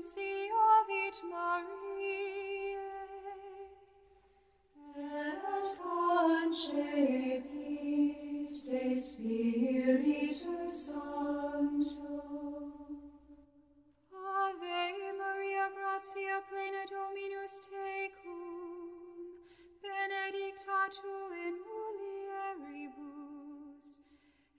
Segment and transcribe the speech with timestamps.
[0.00, 2.80] Nunciavit Mariae,
[4.96, 7.44] et concepit
[8.48, 12.16] de Spiritus Sancto.
[14.10, 18.40] Ave Maria, gratia plena Dominus tecum,
[19.82, 21.14] benedicta tu
[21.44, 23.88] in mulieribus,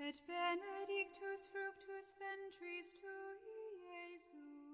[0.00, 3.40] et benedictus fructus ventris tui,
[3.88, 4.69] Iesus.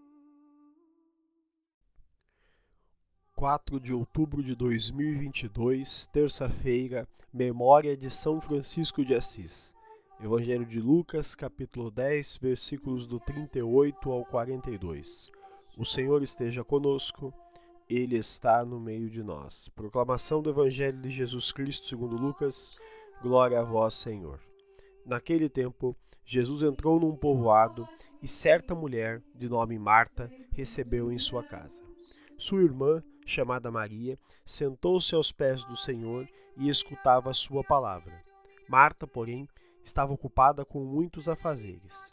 [3.37, 9.75] 4 de outubro de 2022, terça-feira, memória de São Francisco de Assis.
[10.19, 15.31] Evangelho de Lucas, capítulo 10, versículos do 38 ao 42.
[15.77, 17.31] O Senhor esteja conosco,
[17.87, 19.69] ele está no meio de nós.
[19.77, 22.75] Proclamação do Evangelho de Jesus Cristo segundo Lucas.
[23.21, 24.41] Glória a vós, Senhor.
[25.05, 25.95] Naquele tempo,
[26.25, 27.87] Jesus entrou num povoado
[28.23, 31.83] e certa mulher, de nome Marta, recebeu em sua casa.
[32.39, 38.25] Sua irmã, chamada Maria, sentou-se aos pés do Senhor e escutava a sua palavra.
[38.69, 39.47] Marta, porém,
[39.85, 42.11] estava ocupada com muitos afazeres.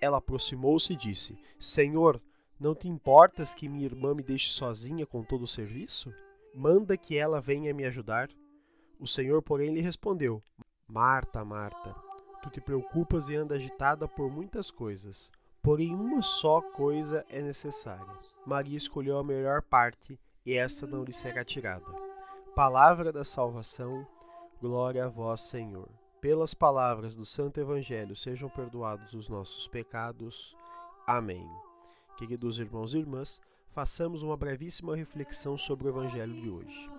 [0.00, 2.20] Ela aproximou-se e disse: Senhor,
[2.60, 6.12] não te importas que minha irmã me deixe sozinha com todo o serviço?
[6.54, 8.28] Manda que ela venha me ajudar.
[8.98, 10.42] O Senhor, porém, lhe respondeu:
[10.86, 11.94] Marta, Marta,
[12.42, 15.30] tu te preocupas e anda agitada por muitas coisas.
[15.62, 18.06] Porém, uma só coisa é necessária.
[18.46, 21.84] Maria escolheu a melhor parte e essa não lhe será tirada.
[22.54, 24.06] Palavra da salvação,
[24.60, 25.88] glória a vós, Senhor.
[26.20, 30.56] Pelas palavras do Santo Evangelho sejam perdoados os nossos pecados.
[31.06, 31.46] Amém.
[32.16, 36.90] Queridos irmãos e irmãs, façamos uma brevíssima reflexão sobre o Evangelho de hoje.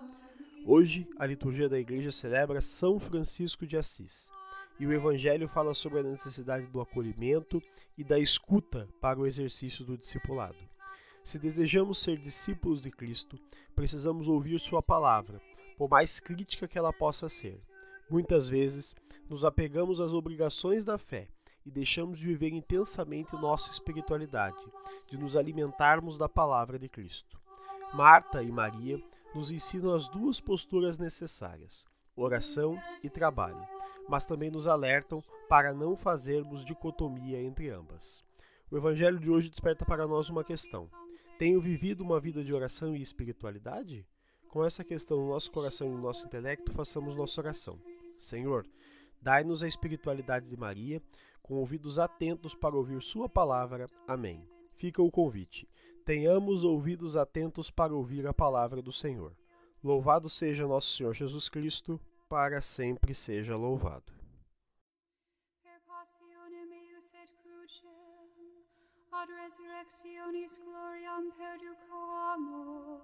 [0.66, 4.30] Hoje, a liturgia da Igreja celebra São Francisco de Assis
[4.78, 7.60] e o Evangelho fala sobre a necessidade do acolhimento
[7.96, 10.56] e da escuta para o exercício do discipulado.
[11.28, 13.38] Se desejamos ser discípulos de Cristo,
[13.76, 15.38] precisamos ouvir Sua palavra,
[15.76, 17.62] por mais crítica que ela possa ser.
[18.08, 18.96] Muitas vezes,
[19.28, 21.28] nos apegamos às obrigações da fé
[21.66, 24.56] e deixamos de viver intensamente nossa espiritualidade,
[25.10, 27.38] de nos alimentarmos da palavra de Cristo.
[27.92, 28.98] Marta e Maria
[29.34, 31.84] nos ensinam as duas posturas necessárias,
[32.16, 33.68] oração e trabalho,
[34.08, 38.24] mas também nos alertam para não fazermos dicotomia entre ambas.
[38.70, 40.88] O Evangelho de hoje desperta para nós uma questão:
[41.38, 44.04] tenho vivido uma vida de oração e espiritualidade?
[44.48, 47.80] Com essa questão no nosso coração e no nosso intelecto, façamos nossa oração.
[48.08, 48.66] Senhor,
[49.22, 51.00] dai-nos a espiritualidade de Maria,
[51.44, 53.86] com ouvidos atentos para ouvir Sua palavra.
[54.06, 54.44] Amém.
[54.74, 55.64] Fica o convite.
[56.04, 59.32] Tenhamos ouvidos atentos para ouvir a palavra do Senhor.
[59.82, 64.18] Louvado seja nosso Senhor Jesus Cristo, para sempre seja louvado.
[69.10, 73.00] ad resurrectionis gloriam perducamur,